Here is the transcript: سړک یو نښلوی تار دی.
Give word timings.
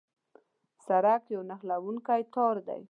سړک 0.85 1.21
یو 1.33 1.41
نښلوی 1.49 1.97
تار 2.33 2.55
دی. 2.67 2.79